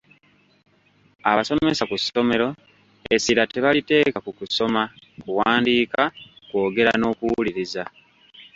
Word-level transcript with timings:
Abasomesa 1.31 1.83
ku 1.89 1.95
ssomero 2.01 2.47
essira 3.15 3.43
tebaliteeka 3.53 4.17
ku 4.25 4.31
kusoma, 4.37 4.81
kuwandiika, 5.23 6.01
kwogera 6.49 6.91
n'okuwuliriza. 6.97 7.83